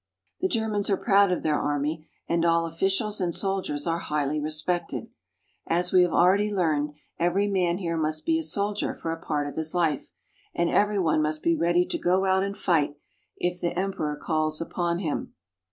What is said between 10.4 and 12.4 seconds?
and every one must be ready to go